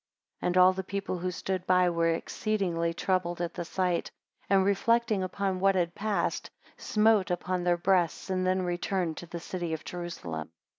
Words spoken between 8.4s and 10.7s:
then returned to the city of Jerusalem.